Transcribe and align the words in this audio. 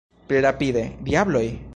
Pli 0.31 0.39
rapide, 0.45 0.83
diabloj! 1.09 1.47